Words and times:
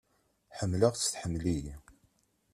Ḥemmleɣ-tt, 0.57 1.07
tḥemmel-iyi. 1.13 1.73